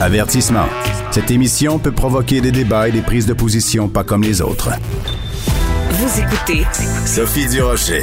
[0.00, 0.66] Avertissement.
[1.12, 4.70] Cette émission peut provoquer des débats et des prises de position pas comme les autres.
[5.90, 6.64] Vous écoutez
[7.06, 8.02] Sophie Durocher.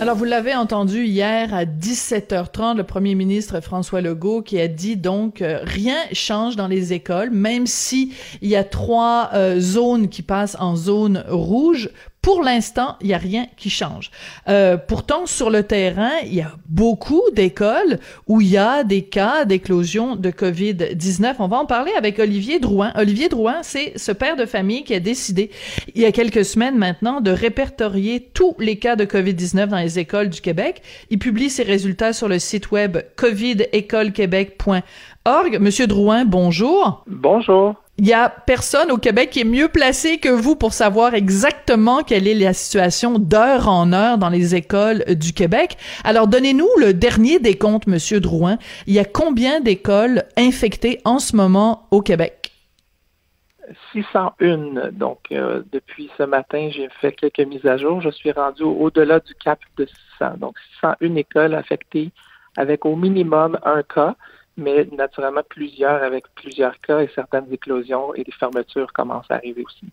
[0.00, 4.96] Alors, vous l'avez entendu hier à 17h30, le premier ministre François Legault qui a dit
[4.96, 10.08] donc euh, rien change dans les écoles, même si il y a trois euh, zones
[10.08, 11.90] qui passent en zone rouge
[12.28, 14.10] pour l'instant, il n'y a rien qui change.
[14.50, 19.00] Euh, pourtant, sur le terrain, il y a beaucoup d'écoles où il y a des
[19.00, 21.36] cas d'éclosion de COVID-19.
[21.38, 22.92] On va en parler avec Olivier Drouin.
[22.96, 25.50] Olivier Drouin, c'est ce père de famille qui a décidé,
[25.94, 29.98] il y a quelques semaines maintenant, de répertorier tous les cas de COVID-19 dans les
[29.98, 30.82] écoles du Québec.
[31.08, 35.58] Il publie ses résultats sur le site web covidécolequebec.org.
[35.60, 37.04] Monsieur Drouin, bonjour.
[37.06, 41.14] Bonjour il y a personne au Québec qui est mieux placé que vous pour savoir
[41.14, 45.76] exactement quelle est la situation d'heure en heure dans les écoles du Québec.
[46.04, 48.56] Alors, donnez-nous le dernier décompte, Monsieur Drouin.
[48.86, 52.52] Il y a combien d'écoles infectées en ce moment au Québec?
[53.92, 54.92] 601.
[54.92, 58.00] Donc, euh, depuis ce matin, j'ai fait quelques mises à jour.
[58.00, 59.86] Je suis rendu au-delà du cap de
[60.18, 60.34] 600.
[60.38, 62.12] Donc, 601 écoles affectées
[62.56, 64.14] avec au minimum un cas
[64.58, 69.62] mais naturellement plusieurs avec plusieurs cas et certaines éclosions et des fermetures commencent à arriver
[69.64, 69.86] aussi.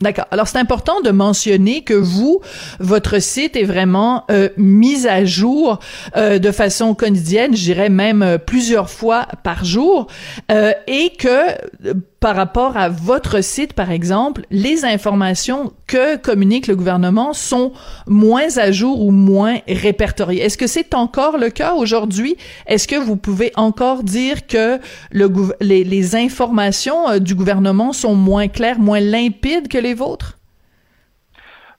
[0.00, 0.26] D'accord.
[0.30, 2.40] Alors c'est important de mentionner que vous,
[2.78, 5.80] votre site est vraiment euh, mis à jour
[6.16, 10.06] euh, de façon quotidienne, je dirais même euh, plusieurs fois par jour,
[10.52, 16.74] euh, et que par rapport à votre site, par exemple, les informations que communique le
[16.74, 17.72] gouvernement sont
[18.08, 20.42] moins à jour ou moins répertoriées.
[20.42, 22.36] Est-ce que c'est encore le cas aujourd'hui?
[22.66, 24.80] Est-ce que vous pouvez encore dire que
[25.12, 30.38] le, les, les informations euh, du gouvernement sont moins claires, moins limpides que les vôtres?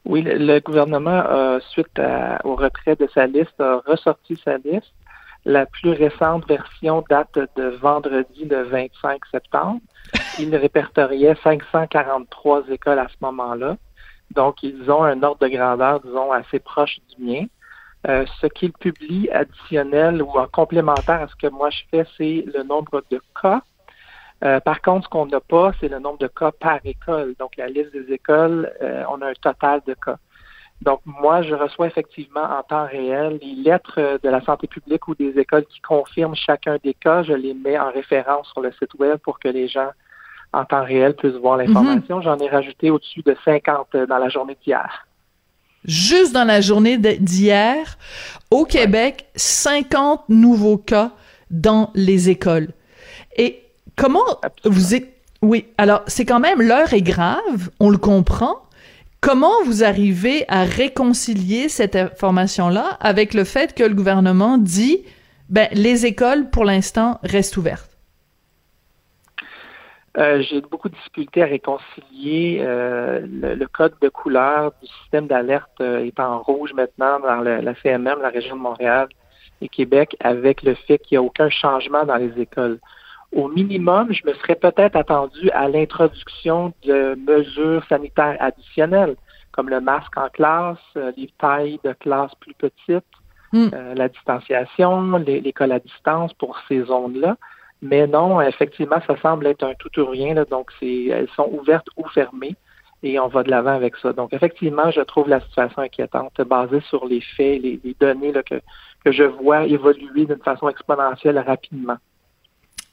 [0.05, 1.99] Oui, le, gouvernement, suite
[2.43, 4.93] au retrait de sa liste, a ressorti sa liste.
[5.45, 9.81] La plus récente version date de vendredi le 25 septembre
[10.39, 13.77] ils répertoriaient 543 écoles à ce moment-là.
[14.31, 17.45] Donc, ils ont un ordre de grandeur, disons, assez proche du mien.
[18.07, 22.45] Euh, ce qu'ils publient additionnel ou en complémentaire à ce que moi je fais, c'est
[22.53, 23.61] le nombre de cas.
[24.43, 27.35] Euh, par contre, ce qu'on n'a pas, c'est le nombre de cas par école.
[27.39, 30.17] Donc, la liste des écoles, euh, on a un total de cas.
[30.81, 35.15] Donc, moi, je reçois effectivement en temps réel les lettres de la santé publique ou
[35.15, 37.23] des écoles qui confirment chacun des cas.
[37.23, 39.89] Je les mets en référence sur le site web pour que les gens
[40.53, 42.17] en temps réel puissent voir l'information.
[42.17, 42.23] Mhm.
[42.23, 45.05] J'en ai rajouté au-dessus de 50 dans la journée d'hier.
[45.83, 47.97] Juste dans la journée d'hier,
[48.49, 51.11] au Québec, 50 nouveaux cas
[51.51, 52.69] dans les écoles.
[53.37, 53.68] Et
[53.99, 54.25] comment
[54.65, 54.95] vous...
[55.41, 58.57] Oui, alors c'est quand même l'heure est grave, on le comprend,
[59.21, 65.03] Comment vous arrivez à réconcilier cette information-là avec le fait que le gouvernement dit,
[65.49, 67.97] ben, les écoles, pour l'instant, restent ouvertes?
[70.17, 75.69] Euh, j'ai beaucoup de difficultés à réconcilier euh, le, code de couleur du système d'alerte
[75.81, 79.09] euh, est en rouge maintenant dans la CMM, la région de Montréal
[79.61, 82.79] et Québec, avec le fait qu'il n'y a aucun changement dans les écoles.
[83.31, 89.15] Au minimum, je me serais peut-être attendu à l'introduction de mesures sanitaires additionnelles,
[89.51, 93.05] comme le masque en classe, euh, les tailles de classe plus petites,
[93.53, 93.67] hmm.
[93.73, 97.37] euh, la distanciation, l'école à distance pour ces zones-là.
[97.83, 100.33] Mais non, effectivement, ça semble être un tout ou rien.
[100.33, 102.55] Là, donc, elles sont ouvertes ou fermées
[103.03, 104.11] et on va de l'avant avec ça.
[104.11, 108.59] Donc, effectivement, je trouve la situation inquiétante basée sur les faits, les, données que,
[109.05, 111.97] que je vois évoluer d'une façon exponentielle rapidement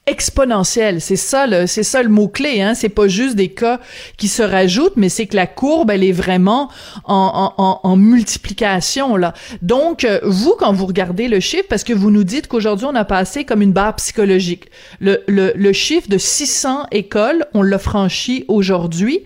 [0.07, 1.01] exponentielle.
[1.01, 2.61] C'est ça le, c'est ça le mot clé.
[2.61, 2.73] Hein.
[2.73, 3.79] C'est pas juste des cas
[4.17, 6.69] qui se rajoutent, mais c'est que la courbe, elle est vraiment
[7.03, 9.33] en, en, en multiplication là.
[9.61, 12.95] Donc euh, vous, quand vous regardez le chiffre, parce que vous nous dites qu'aujourd'hui on
[12.95, 14.65] a passé comme une barre psychologique.
[14.99, 19.21] Le, le, le chiffre de 600 écoles, on l'a franchi aujourd'hui.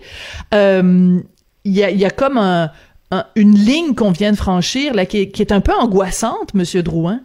[0.52, 1.18] Euh,
[1.64, 2.72] il y, a, y a comme un,
[3.36, 6.82] une ligne qu'on vient de franchir là qui est, qui est un peu angoissante, Monsieur
[6.82, 7.20] Drouin.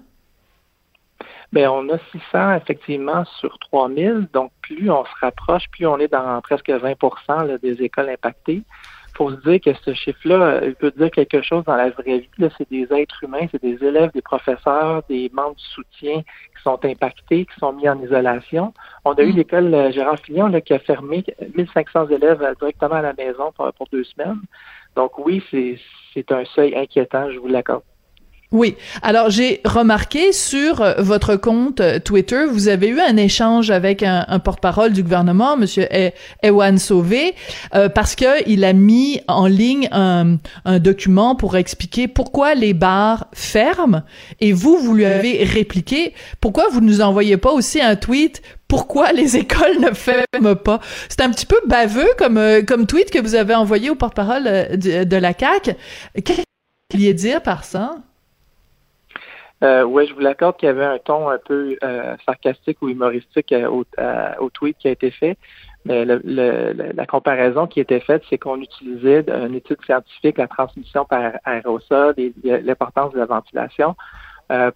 [1.53, 4.27] Bien, on a 600 effectivement sur 3000.
[4.33, 8.63] Donc, plus on se rapproche, plus on est dans presque 20% des écoles impactées.
[8.63, 12.19] Il faut se dire que ce chiffre-là, il peut dire quelque chose dans la vraie
[12.19, 12.49] vie.
[12.57, 16.77] C'est des êtres humains, c'est des élèves, des professeurs, des membres du soutien qui sont
[16.83, 18.73] impactés, qui sont mis en isolation.
[19.05, 19.35] On a eu mm.
[19.35, 21.23] l'école euh, Gérard Fillon là, qui a fermé
[21.55, 24.41] 1500 élèves euh, directement à la maison pour, pour deux semaines.
[24.95, 25.41] Donc oui,
[26.13, 27.83] c'est un seuil inquiétant, je vous l'accorde.
[28.53, 28.77] Oui.
[29.01, 34.03] Alors, j'ai remarqué sur euh, votre compte euh, Twitter, vous avez eu un échange avec
[34.03, 35.85] un, porte-parole du gouvernement, Monsieur
[36.41, 37.35] Ewan Sauvé,
[37.75, 40.37] euh, parce que il a mis en ligne un,
[40.79, 44.03] document pour expliquer pourquoi les bars ferment.
[44.39, 48.41] Et vous, vous lui avez répliqué, pourquoi vous ne nous envoyez pas aussi un tweet
[48.69, 50.79] pourquoi les écoles ne ferment pas?
[51.07, 55.33] C'est un petit peu baveux comme, tweet que vous avez envoyé au porte-parole de, la
[55.37, 55.71] CAQ.
[56.15, 56.43] Qu'est-ce que
[56.91, 57.95] vous vouliez dire par ça?
[59.63, 62.89] Euh, oui, je vous l'accorde qu'il y avait un ton un peu euh, sarcastique ou
[62.89, 63.85] humoristique au,
[64.39, 65.37] au, tweet qui a été fait.
[65.85, 66.21] Mais le,
[66.93, 72.13] la comparaison qui était faite, c'est qu'on utilisait une étude scientifique, la transmission par aérosol
[72.17, 73.95] et l'importance de la ventilation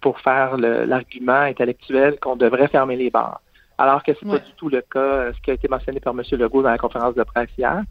[0.00, 3.40] pour faire l'argument intellectuel qu'on devrait fermer les bars
[3.82, 6.00] alors que ce n'est pas du tout le cas, euh, ce qui a été mentionné
[6.00, 6.22] par M.
[6.32, 7.82] Legault dans la conférence de presse hier.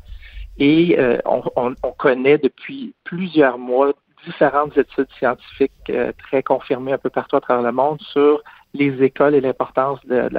[0.58, 3.94] Et euh, on, connaît depuis plusieurs mois
[4.26, 8.42] différentes études scientifiques euh, très confirmées un peu partout à travers le monde sur
[8.74, 10.30] les écoles et l'importance de,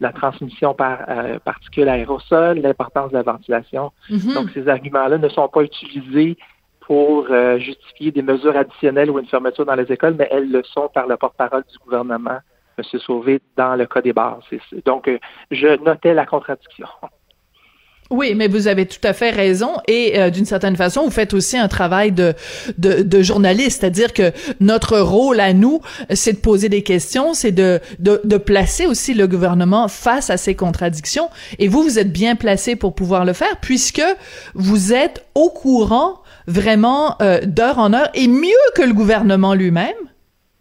[0.00, 0.98] la, transmission par
[1.44, 3.92] particules aérosols, l'importance de la ventilation.
[4.10, 4.34] Mm-hmm.
[4.34, 6.36] Donc, ces arguments-là ne sont pas utilisés
[6.80, 7.28] pour
[7.58, 11.06] justifier des mesures additionnelles ou une fermeture dans les écoles, mais elles le sont par
[11.06, 12.40] le porte-parole du gouvernement
[12.80, 13.00] M.
[13.00, 14.40] Sauvé dans le cas des bars.
[14.84, 15.18] Donc, euh,
[15.50, 16.86] je notais la contradiction.
[18.10, 21.32] Oui, mais vous avez tout à fait raison et euh, d'une certaine façon, vous faites
[21.32, 22.34] aussi un travail de,
[22.76, 25.80] de, journaliste, c'est-à-dire que notre rôle à nous,
[26.12, 30.56] c'est de poser des questions, c'est de, de, placer aussi le gouvernement face à ces
[30.56, 31.30] contradictions.
[31.60, 34.02] Et vous, vous êtes bien placé pour pouvoir le faire puisque
[34.54, 39.94] vous êtes au courant vraiment euh, d'heure en heure et mieux que le gouvernement lui-même.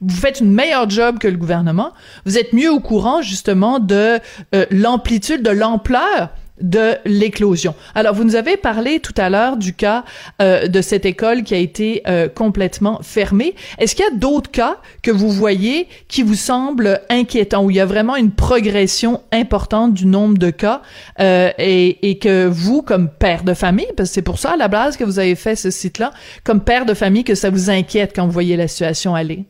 [0.02, 1.94] Vous faites une meilleure job que le gouvernement,
[2.26, 4.20] vous êtes mieux au courant justement de
[4.54, 6.30] euh, l'amplitude, de l'ampleur
[6.62, 7.76] de l'éclosion.
[7.96, 10.04] Alors, vous nous avez parlé tout à l'heure du cas
[10.42, 13.56] euh, de cette école qui a été euh, complètement fermée.
[13.78, 17.78] Est-ce qu'il y a d'autres cas que vous voyez qui vous semblent inquiétants, où il
[17.78, 20.82] y a vraiment une progression importante du nombre de cas
[21.20, 24.68] et, et, que vous, comme père de famille, parce que c'est pour ça à la
[24.68, 26.12] base que vous avez fait ce site-là,
[26.44, 29.46] comme père de famille, que ça vous inquiète quand vous voyez la situation aller?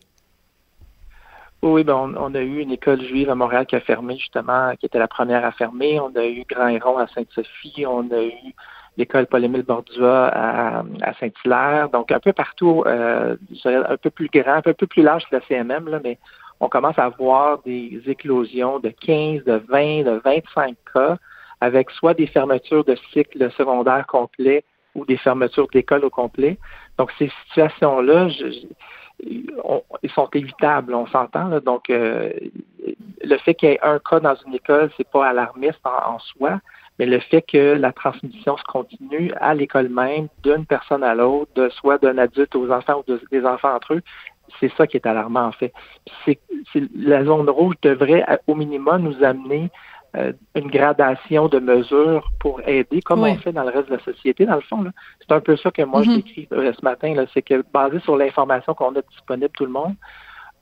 [1.62, 4.86] Oui, ben on, a eu une école juive à Montréal qui a fermé, justement, qui
[4.86, 6.00] était la première à fermer.
[6.00, 7.86] On a eu Grand Héron à Sainte-Sophie.
[7.86, 8.54] On a eu
[8.96, 11.90] l'école Paul-Émile Bordua à, Saint-Hilaire.
[11.90, 13.36] Donc, un peu partout, euh,
[13.66, 16.18] un peu plus grand, un peu plus large que la CMM, là, mais
[16.62, 21.18] on commence à voir des éclosions de 15, de 20, de 25 cas
[21.60, 24.64] avec soit des fermetures de cycles secondaires complets
[24.96, 26.58] ou des fermetures d'école au complet.
[26.98, 28.46] Donc, ces situations-là, je,
[29.24, 31.60] ils sont évitables, on s'entend.
[31.60, 32.32] Donc, euh,
[33.24, 36.60] le fait qu'il y ait un cas dans une école, c'est pas alarmiste en, soi,
[36.98, 41.52] mais le fait que la transmission se continue à l'école même, d'une personne à l'autre,
[41.56, 44.02] de soit d'un adulte aux enfants ou des enfants entre eux,
[44.60, 45.74] c'est ça qui est alarmant en fait.
[46.96, 49.70] La zone rouge devrait au minimum nous amener
[50.56, 54.46] une gradation de mesures pour aider, comme on fait dans le reste de la société,
[54.46, 54.84] dans le fond.
[55.20, 56.16] C'est un peu ça que moi, je mm-hmm.
[56.16, 57.14] décris euh, ce matin.
[57.34, 59.96] C'est que, basé sur l'information qu'on a disponible, tout le monde,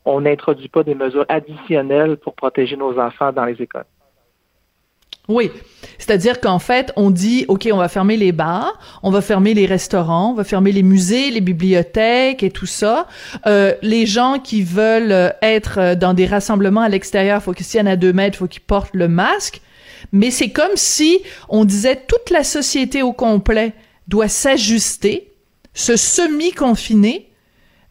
[0.06, 3.86] on n'introduit pas des mesures additionnelles pour protéger nos enfants dans les écoles.
[5.28, 5.52] Oui,
[5.98, 9.66] c'est-à-dire qu'en fait, on dit, OK, on va fermer les bars, on va fermer les
[9.66, 13.08] restaurants, on va fermer les musées, les bibliothèques et tout ça.
[13.46, 17.82] Euh, les gens qui veulent euh, être euh, dans des rassemblements à l'extérieur, faut y
[17.82, 19.62] en a deux mètres, faut qu'ils portent le masque.
[20.14, 21.20] Mais c'est comme si
[21.50, 23.74] on disait toute la société au complet
[24.08, 25.34] doit s'ajuster,
[25.74, 27.30] se semi-confiner,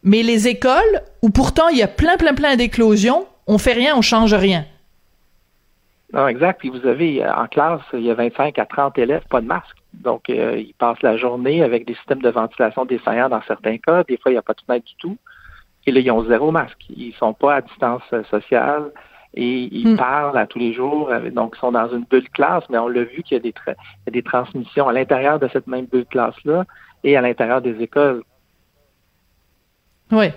[0.01, 3.95] mais les écoles, où pourtant il y a plein, plein, plein d'éclosions, on fait rien,
[3.95, 4.65] on change rien.
[6.17, 6.59] Non, exact.
[6.59, 9.45] Puis vous avez euh, en classe, il y a 25 à 30 élèves, pas de
[9.45, 9.77] masque.
[9.93, 14.03] Donc, euh, ils passent la journée avec des systèmes de ventilation défaillants dans certains cas.
[14.03, 15.17] Des fois, il n'y a pas de fenêtre du tout.
[15.85, 16.83] Et là, ils ont zéro masque.
[16.89, 18.91] Ils sont pas à distance euh, sociale
[19.35, 19.97] et ils hmm.
[19.97, 21.11] parlent à tous les jours.
[21.31, 23.53] Donc, ils sont dans une bulle classe, mais on l'a vu qu'il y a des,
[23.67, 26.65] y a des transmissions à l'intérieur de cette même bulle classe-là
[27.03, 28.23] et à l'intérieur des écoles.
[30.11, 30.27] Oui.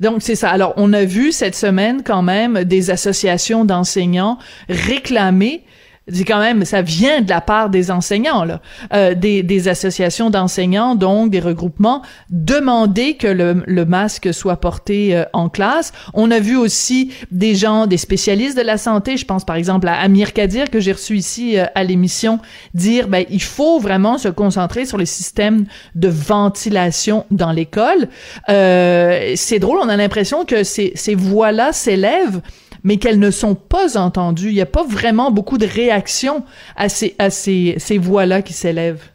[0.00, 0.50] Donc c'est ça.
[0.50, 5.64] Alors on a vu cette semaine quand même des associations d'enseignants réclamer
[6.12, 8.60] c'est quand même ça vient de la part des enseignants là,
[8.92, 15.16] euh, des, des associations d'enseignants donc des regroupements demander que le, le masque soit porté
[15.16, 15.92] euh, en classe.
[16.14, 19.88] On a vu aussi des gens, des spécialistes de la santé, je pense par exemple
[19.88, 22.38] à Amir Kadir que j'ai reçu ici euh, à l'émission
[22.74, 28.08] dire ben il faut vraiment se concentrer sur les systèmes de ventilation dans l'école.
[28.46, 32.40] c'est drôle, on a l'impression que ces ces voix là s'élèvent
[32.88, 34.48] mais qu'elles ne sont pas entendues.
[34.48, 36.42] Il n'y a pas vraiment beaucoup de réactions
[36.74, 39.10] à ces, à ces, ces voix-là qui s'élèvent.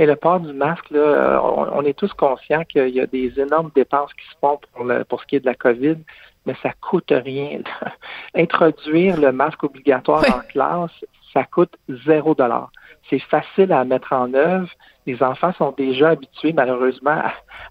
[0.00, 3.70] Mais le port du masque, là, on, est tous conscients qu'il y a des énormes
[3.72, 5.96] dépenses qui se font pour, le, pour ce qui est de la COVID,
[6.44, 7.60] mais ça coûte rien.
[8.34, 10.90] Introduire le masque obligatoire en classe,
[11.32, 12.72] ça coûte zéro dollar.
[13.10, 14.68] C'est facile à mettre en œuvre.
[15.06, 17.22] Les enfants sont déjà habitués, malheureusement,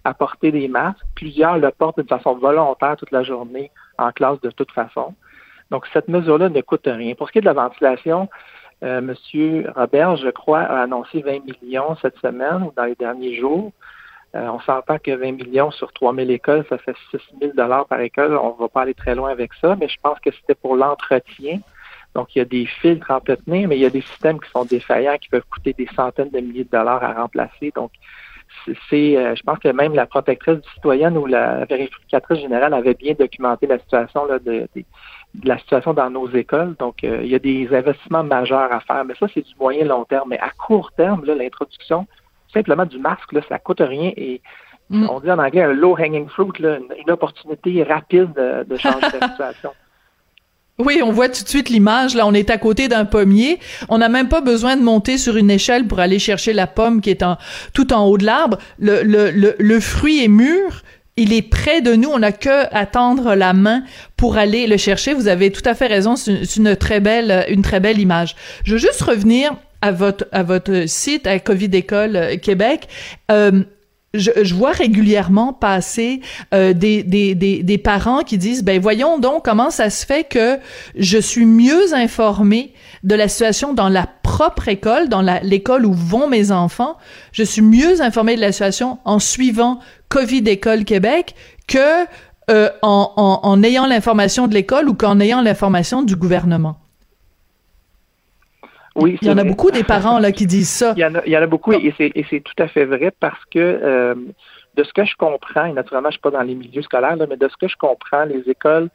[0.04, 1.04] à porter des masques.
[1.16, 5.14] Plusieurs le portent d'une façon volontaire toute la journée en classe de toute façon.
[5.70, 7.14] Donc, cette mesure-là ne coûte rien.
[7.14, 8.28] Pour ce qui est de la ventilation,
[8.82, 13.36] euh, Monsieur Robert, je crois, a annoncé 20 millions cette semaine ou dans les derniers
[13.36, 13.72] jours.
[14.34, 17.86] Euh, on s'entend que 20 millions sur 3 000 écoles, ça fait 6 000 dollars
[17.86, 18.36] par école.
[18.36, 21.60] On va pas aller très loin avec ça, mais je pense que c'était pour l'entretien.
[22.14, 24.50] Donc, il y a des filtres à entretenir, mais il y a des systèmes qui
[24.50, 27.72] sont défaillants, qui peuvent coûter des centaines de milliers de dollars à remplacer.
[27.74, 27.90] Donc,
[28.90, 32.94] c'est, euh, je pense que même la protectrice du citoyen ou la vérificatrice générale avait
[32.94, 34.68] bien documenté la situation là, de,
[35.44, 36.74] la situation dans nos écoles.
[36.78, 39.84] Donc, euh, il y a des investissements majeurs à faire, mais ça, c'est du moyen
[39.84, 40.30] long terme.
[40.30, 42.06] Mais à court terme, l'introduction
[42.52, 44.40] simplement du masque, là, ça coûte rien et
[44.90, 45.08] mm.
[45.10, 49.70] on dit en anglais un low hanging fruit, une, opportunité rapide de, changer la situation.
[50.78, 52.14] Oui, on voit tout de suite l'image.
[52.14, 53.58] Là, on est à côté d'un pommier.
[53.88, 57.00] On n'a même pas besoin de monter sur une échelle pour aller chercher la pomme
[57.00, 57.36] qui est en,
[57.72, 58.58] tout en haut de l'arbre.
[58.78, 60.82] Le, le, le, le fruit est mûr.
[61.16, 62.08] Il est près de nous.
[62.10, 63.82] On n'a que à tendre la main
[64.16, 65.14] pour aller le chercher.
[65.14, 66.14] Vous avez tout à fait raison.
[66.14, 68.36] C'est une très belle, une très belle image.
[68.62, 72.88] Je veux juste revenir à votre à votre site à Covid École euh, Québec.
[73.30, 73.62] Euh,
[74.14, 76.20] je, vois régulièrement passer
[76.54, 80.58] euh, des, des, des, parents qui disent ben voyons donc comment ça se fait que
[80.96, 82.72] je suis mieux informé
[83.04, 86.96] de la situation dans la propre école, dans l'école où vont mes enfants,
[87.32, 91.34] je suis mieux informé de la situation en suivant Covid École Québec
[91.66, 92.06] que
[92.50, 96.78] euh, en, en ayant l'information de l'école ou qu'en ayant l'information du gouvernement.
[98.98, 100.92] Oui, il y en a beaucoup des parents là qui disent ça.
[100.96, 103.12] Il y en a, il y en a beaucoup et c'est tout à fait vrai
[103.18, 104.14] parce que euh,
[104.74, 107.26] de ce que je comprends, et naturellement je suis pas dans les milieux scolaires, là,
[107.28, 108.88] mais de ce que je comprends, les écoles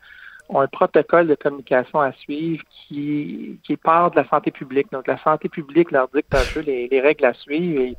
[0.49, 4.91] ont un protocole de communication à suivre qui, qui part de la santé publique.
[4.91, 7.95] Donc la santé publique leur dicte un peu les, les règles à suivre et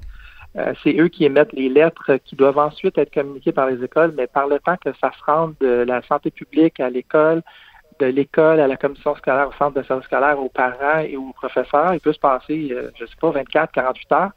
[0.57, 4.15] euh, c'est eux qui émettent les lettres qui doivent ensuite être communiquées par les écoles,
[4.17, 7.43] mais par le temps que ça se rende de la santé publique à l'école,
[8.01, 11.33] de l'école à la commission scolaire, au centre de service scolaire, aux parents et aux
[11.33, 11.95] professeurs.
[11.95, 14.31] Il peut se passer, euh, je ne sais pas, 24, 48 heures.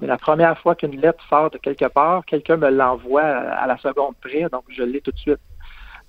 [0.00, 3.76] Mais la première fois qu'une lettre sort de quelque part, quelqu'un me l'envoie à la
[3.78, 5.40] seconde près, donc je l'ai tout de suite.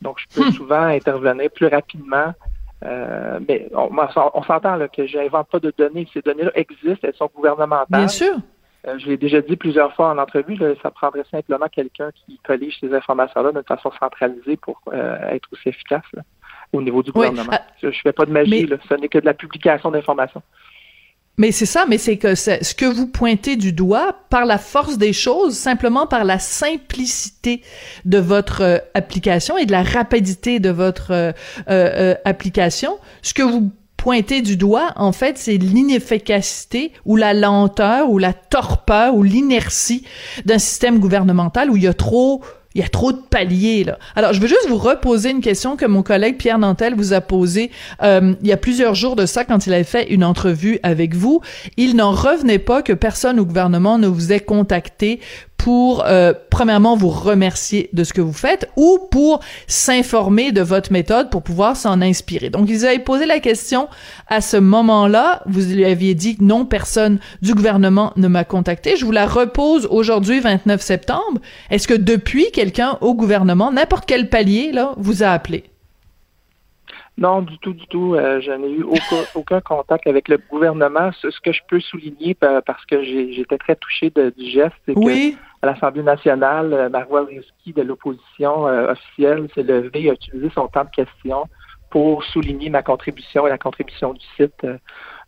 [0.02, 0.52] Donc, je peux hmm.
[0.52, 2.34] souvent intervenir plus rapidement.
[2.86, 3.90] Euh, mais on,
[4.34, 6.08] on s'entend que je n'invente pas de données.
[6.14, 7.88] Ces données-là existent, elles sont gouvernementales.
[7.90, 8.36] Bien sûr.
[8.88, 12.80] Euh, je l'ai déjà dit plusieurs fois en entrevue, ça prendrait simplement quelqu'un qui collige
[12.80, 16.06] ces informations-là d'une façon centralisée pour être aussi efficace
[16.74, 17.52] au niveau du gouvernement.
[17.52, 20.42] Ah, je ne fais pas de magie, ce n'est que de la publication d'informations.
[21.40, 24.98] Mais c'est ça, mais c'est que ce que vous pointez du doigt, par la force
[24.98, 27.62] des choses, simplement par la simplicité
[28.04, 31.32] de votre euh, application et de la rapidité de votre euh,
[31.70, 38.10] euh, application, ce que vous pointez du doigt, en fait, c'est l'inefficacité ou la lenteur
[38.10, 40.06] ou la torpeur ou l'inertie
[40.44, 42.44] d'un système gouvernemental où il y a trop
[42.76, 43.98] il y a trop de paliers là.
[44.16, 47.22] Alors, je veux juste vous reposer une question que mon collègue Pierre Nantel vous a
[47.22, 47.72] posée
[48.04, 51.16] euh, il y a plusieurs jours de ça quand il avait fait une entrevue avec
[51.16, 51.42] vous.
[51.78, 55.20] Il n'en revenait pas que personne au gouvernement ne vous ait contacté
[55.60, 60.92] pour, euh, premièrement, vous remercier de ce que vous faites ou pour s'informer de votre
[60.92, 62.50] méthode pour pouvoir s'en inspirer.
[62.50, 63.90] Donc, ils avaient posé la question
[64.28, 65.44] à ce moment-là.
[65.46, 68.96] Vous lui aviez dit non, personne du gouvernement ne m'a contacté.
[68.96, 71.42] Je vous la repose aujourd'hui, 29 septembre.
[71.70, 75.66] Est-ce que depuis, quelqu'un au gouvernement, n'importe quel palier, là, vous a appelé?
[77.20, 78.16] Non, du tout, du tout.
[78.16, 78.86] Euh, je n'ai eu
[79.36, 81.12] aucun, contact avec le gouvernement.
[81.12, 85.66] Ce, que je peux souligner, parce que j'étais très touché du geste, c'est que à
[85.66, 90.70] l'Assemblée nationale, euh, Marois Risky de l'opposition euh, officielle s'est levé et a utilisé son
[90.70, 91.44] temps de question
[91.90, 94.66] pour souligner ma contribution et la contribution du site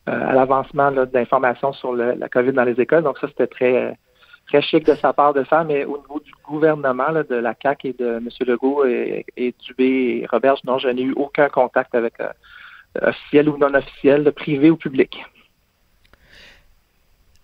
[0.05, 3.03] à l'avancement d'informations sur la COVID dans les écoles.
[3.03, 3.97] Donc ça, c'était très
[4.51, 7.85] très chic de sa part de faire, mais au niveau du gouvernement, de la CAC
[7.85, 8.27] et de M.
[8.41, 12.29] Legault et, Dubé et Robert, non, je n'ai eu aucun contact avec euh,
[13.01, 15.23] officiel ou non officiel, privé ou public.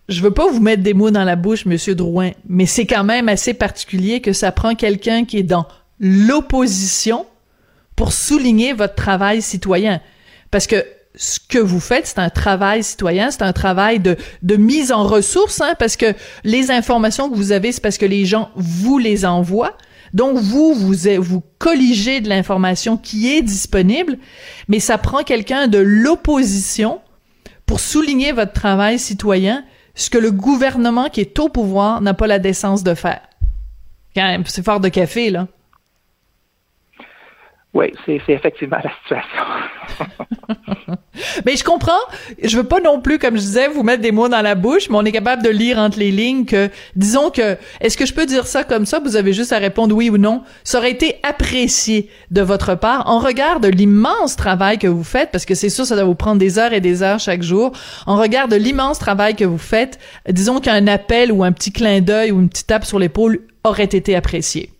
[0.08, 3.04] Je veux pas vous mettre des mots dans la bouche, Monsieur Drouin, mais c'est quand
[3.04, 5.66] même assez particulier que ça prend quelqu'un qui est dans
[6.00, 7.26] l'opposition
[7.96, 10.00] pour souligner votre travail citoyen.
[10.50, 10.76] Parce que
[11.18, 14.16] ce que vous faites, c'est un travail citoyen, c'est un travail de,
[14.56, 18.24] mise en ressources, hein, parce que les informations que vous avez, c'est parce que les
[18.24, 19.76] gens vous les envoient.
[20.14, 24.16] Donc vous, vous, vous colligez de l'information qui est disponible,
[24.68, 27.00] mais ça prend quelqu'un de l'opposition
[27.66, 29.64] pour souligner votre travail citoyen,
[29.96, 33.20] ce que le gouvernement qui est au pouvoir n'a pas la décence de faire.
[34.46, 35.48] C'est fort de café, là.
[37.74, 39.44] Oui, c'est effectivement la situation.
[41.44, 41.92] Mais je comprends.
[42.42, 44.88] Je veux pas non plus, comme je disais, vous mettre des mots dans la bouche,
[44.88, 48.14] mais on est capable de lire entre les lignes que, disons que, est-ce que je
[48.14, 49.00] peux dire ça comme ça?
[49.00, 50.42] Vous avez juste à répondre oui ou non.
[50.64, 55.30] Ça aurait été apprécié de votre part en regard de l'immense travail que vous faites,
[55.30, 57.72] parce que c'est sûr, ça doit vous prendre des heures et des heures chaque jour.
[58.06, 59.98] En regard de l'immense travail que vous faites,
[60.28, 63.84] disons qu'un appel ou un petit clin d'œil ou une petite tape sur l'épaule aurait
[63.84, 64.70] été apprécié.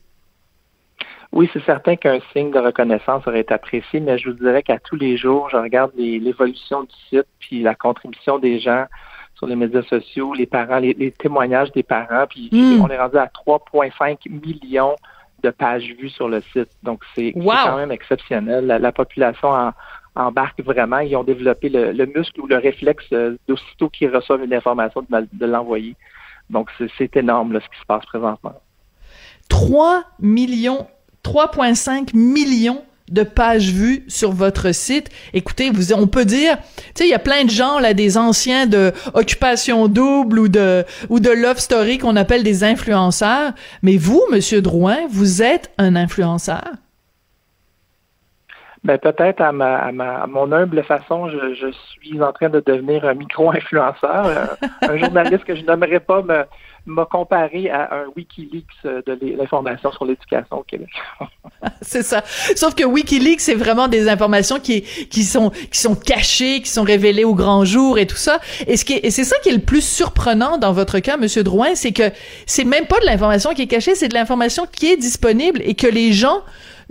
[1.33, 4.79] Oui, c'est certain qu'un signe de reconnaissance aurait été apprécié, mais je vous dirais qu'à
[4.79, 8.87] tous les jours, je regarde l'évolution du site, puis la contribution des gens
[9.35, 12.83] sur les médias sociaux, les parents, les, témoignages des parents, puis hmm.
[12.83, 14.97] on est rendu à 3,5 millions
[15.43, 16.71] de pages vues sur le site.
[16.83, 18.67] Donc, c'est quand même exceptionnel.
[18.67, 19.51] La, population
[20.17, 20.99] embarque vraiment.
[20.99, 25.47] Ils ont développé le, muscle ou le réflexe euh, d'aussitôt qu'ils reçoivent une information de,
[25.47, 25.95] l'envoyer.
[26.51, 28.55] Donc, c'est énorme ce qui se passe présentement.
[29.49, 30.89] 3 millions
[31.25, 35.09] 3,5 millions de pages vues sur votre site.
[35.33, 38.19] Écoutez, vous, on peut dire, tu sais, il y a plein de gens là, des
[38.19, 43.53] anciens de Occupation Double ou de ou de Love Story qu'on appelle des influenceurs.
[43.83, 46.65] Mais vous, Monsieur Drouin, vous êtes un influenceur.
[48.85, 51.67] Ben peut-être à, ma, à, mon humble façon, je, je,
[52.01, 54.47] suis en train de devenir un micro-influenceur, euh,
[54.83, 56.45] un journaliste que je n'aimerais pas me
[56.89, 60.89] m'a comparé à un Wikileaks euh, de l'information sur l'éducation au Québec.
[61.83, 62.23] c'est ça.
[62.25, 66.83] Sauf que Wikileaks, c'est vraiment des informations qui, qui sont, qui sont cachées, qui sont
[66.83, 68.41] révélées au grand jour et tout ça.
[68.67, 71.45] Et ce qui et c'est ça qui est le plus surprenant dans votre cas, Monsieur
[71.45, 72.11] Drouin, c'est que
[72.47, 75.75] c'est même pas de l'information qui est cachée, c'est de l'information qui est disponible et
[75.75, 76.43] que les gens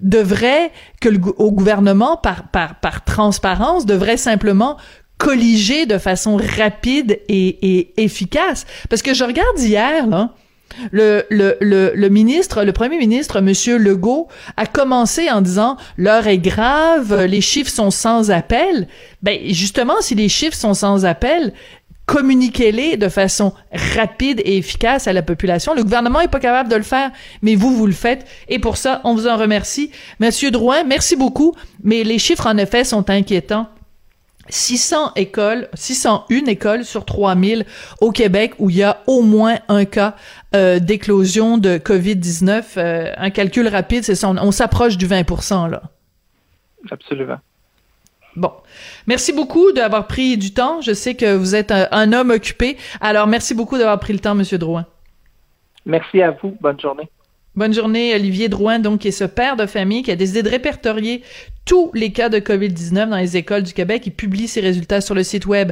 [0.01, 4.77] devraient, que le, au gouvernement, par, par, par transparence, devrait simplement
[5.17, 8.65] colliger de façon rapide et, efficace.
[8.89, 10.33] Parce que je regarde hier, là,
[10.91, 14.27] le, le, le, ministre, le premier ministre, Monsieur Legault,
[14.57, 18.87] a commencé en disant l'heure est grave, les chiffres sont sans appel.
[19.23, 21.53] Ben justement, si les chiffres sont sans appel,
[22.07, 25.75] communiquez-les de façon rapide et efficace à la population.
[25.75, 27.11] Le gouvernement est pas capable de le faire,
[27.43, 28.25] mais vous, vous le faites.
[28.47, 29.91] Et pour ça, on vous en remercie.
[30.19, 31.53] Monsieur Drouin, merci beaucoup.
[31.83, 33.67] Mais les chiffres, en effet, sont inquiétants.
[34.49, 37.65] 600 écoles, 601 écoles sur 3000
[37.99, 40.15] au Québec où il y a au moins un cas
[40.55, 42.63] euh, d'éclosion de COVID-19.
[42.77, 45.81] Euh, un calcul rapide, c'est ça, on, s'approche du 20 là.
[46.89, 47.39] Absolument.
[48.37, 48.51] Bon.
[49.07, 50.79] Merci beaucoup d'avoir pris du temps.
[50.81, 52.77] Je sais que vous êtes un, homme occupé.
[53.01, 54.85] Alors, merci beaucoup d'avoir pris le temps, Monsieur Drouin.
[55.87, 56.55] Merci à vous.
[56.61, 57.09] Bonne journée.
[57.57, 60.49] Bonne journée, Olivier Drouin, donc, qui est ce père de famille qui a décidé de
[60.49, 61.23] répertorier
[61.65, 64.03] tous les cas de COVID-19 dans les écoles du Québec.
[64.05, 65.71] Il publie ses résultats sur le site web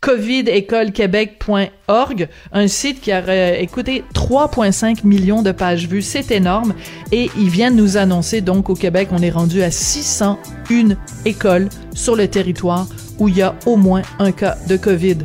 [0.00, 6.00] covidécolequebec.org, un site qui a euh, écouté 3,5 millions de pages vues.
[6.00, 6.72] C'est énorme.
[7.12, 10.96] Et il vient de nous annoncer, donc, au Québec, on est rendu à 601
[11.26, 15.18] écoles sur le territoire où il y a au moins un cas de COVID.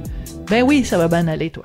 [0.50, 1.64] Ben oui, ça va bien aller, toi.